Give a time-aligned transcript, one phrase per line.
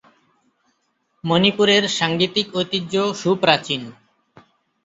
[1.23, 3.81] মণিপুরের সাঙ্গীতিক ঐতিহ্য সুপ্রাচীন।